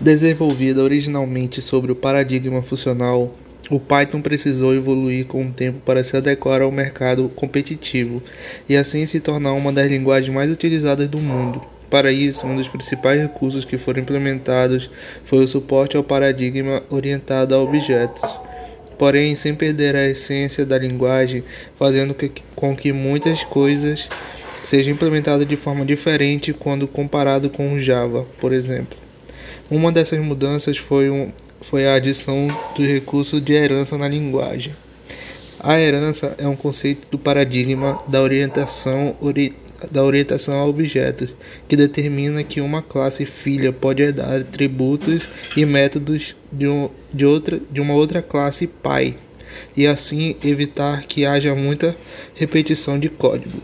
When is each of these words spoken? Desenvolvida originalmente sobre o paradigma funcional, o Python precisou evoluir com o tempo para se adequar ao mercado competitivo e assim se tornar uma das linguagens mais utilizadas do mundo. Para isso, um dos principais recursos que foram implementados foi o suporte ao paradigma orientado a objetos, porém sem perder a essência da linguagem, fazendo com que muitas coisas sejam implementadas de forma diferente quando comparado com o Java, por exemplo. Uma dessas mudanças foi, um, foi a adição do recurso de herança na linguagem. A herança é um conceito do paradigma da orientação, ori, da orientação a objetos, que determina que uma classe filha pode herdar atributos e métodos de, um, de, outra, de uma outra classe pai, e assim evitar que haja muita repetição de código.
Desenvolvida 0.00 0.80
originalmente 0.80 1.60
sobre 1.60 1.90
o 1.90 1.96
paradigma 1.96 2.62
funcional, 2.62 3.34
o 3.68 3.80
Python 3.80 4.20
precisou 4.20 4.72
evoluir 4.72 5.26
com 5.26 5.44
o 5.44 5.50
tempo 5.50 5.80
para 5.84 6.04
se 6.04 6.16
adequar 6.16 6.62
ao 6.62 6.70
mercado 6.70 7.28
competitivo 7.30 8.22
e 8.68 8.76
assim 8.76 9.04
se 9.06 9.18
tornar 9.18 9.54
uma 9.54 9.72
das 9.72 9.90
linguagens 9.90 10.32
mais 10.32 10.52
utilizadas 10.52 11.08
do 11.08 11.18
mundo. 11.18 11.60
Para 11.90 12.12
isso, 12.12 12.46
um 12.46 12.54
dos 12.54 12.68
principais 12.68 13.20
recursos 13.20 13.64
que 13.64 13.76
foram 13.76 14.00
implementados 14.00 14.88
foi 15.24 15.42
o 15.42 15.48
suporte 15.48 15.96
ao 15.96 16.04
paradigma 16.04 16.80
orientado 16.90 17.52
a 17.52 17.58
objetos, 17.58 18.22
porém 18.96 19.34
sem 19.34 19.52
perder 19.52 19.96
a 19.96 20.08
essência 20.08 20.64
da 20.64 20.78
linguagem, 20.78 21.42
fazendo 21.74 22.14
com 22.54 22.76
que 22.76 22.92
muitas 22.92 23.42
coisas 23.42 24.08
sejam 24.62 24.92
implementadas 24.92 25.48
de 25.48 25.56
forma 25.56 25.84
diferente 25.84 26.52
quando 26.52 26.86
comparado 26.86 27.50
com 27.50 27.72
o 27.72 27.80
Java, 27.80 28.24
por 28.40 28.52
exemplo. 28.52 29.07
Uma 29.70 29.92
dessas 29.92 30.18
mudanças 30.18 30.78
foi, 30.78 31.10
um, 31.10 31.30
foi 31.60 31.86
a 31.86 31.94
adição 31.94 32.48
do 32.74 32.82
recurso 32.84 33.40
de 33.40 33.52
herança 33.52 33.98
na 33.98 34.08
linguagem. 34.08 34.72
A 35.60 35.78
herança 35.80 36.34
é 36.38 36.46
um 36.46 36.54
conceito 36.54 37.08
do 37.10 37.18
paradigma 37.18 38.00
da 38.06 38.22
orientação, 38.22 39.16
ori, 39.20 39.54
da 39.90 40.04
orientação 40.04 40.54
a 40.54 40.64
objetos, 40.64 41.34
que 41.68 41.76
determina 41.76 42.44
que 42.44 42.60
uma 42.60 42.80
classe 42.80 43.26
filha 43.26 43.72
pode 43.72 44.02
herdar 44.02 44.40
atributos 44.40 45.28
e 45.56 45.66
métodos 45.66 46.36
de, 46.52 46.68
um, 46.68 46.88
de, 47.12 47.26
outra, 47.26 47.60
de 47.70 47.80
uma 47.80 47.94
outra 47.94 48.22
classe 48.22 48.66
pai, 48.66 49.16
e 49.76 49.86
assim 49.86 50.36
evitar 50.44 51.02
que 51.02 51.26
haja 51.26 51.54
muita 51.54 51.96
repetição 52.34 52.98
de 52.98 53.08
código. 53.08 53.60